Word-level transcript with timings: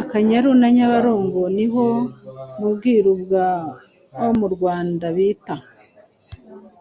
Akanyaru 0.00 0.50
na 0.60 0.68
Nyabarongo 0.76 1.42
ni 1.56 1.66
ho 1.72 1.86
mu 2.58 2.68
Bwiru 2.74 3.12
bwo 3.22 3.44
mu 4.38 4.46
Rwanda 4.54 5.06
bita 5.16 5.54